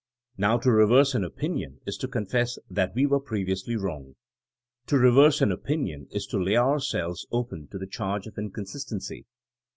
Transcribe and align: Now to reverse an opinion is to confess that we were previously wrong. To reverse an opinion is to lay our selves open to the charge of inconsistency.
Now 0.35 0.57
to 0.57 0.71
reverse 0.71 1.13
an 1.13 1.23
opinion 1.23 1.79
is 1.85 1.95
to 1.97 2.07
confess 2.07 2.57
that 2.71 2.95
we 2.95 3.05
were 3.05 3.19
previously 3.19 3.75
wrong. 3.75 4.15
To 4.87 4.97
reverse 4.97 5.41
an 5.41 5.51
opinion 5.51 6.07
is 6.09 6.25
to 6.33 6.41
lay 6.41 6.55
our 6.55 6.79
selves 6.79 7.27
open 7.31 7.67
to 7.67 7.77
the 7.77 7.85
charge 7.85 8.25
of 8.25 8.39
inconsistency. 8.39 9.27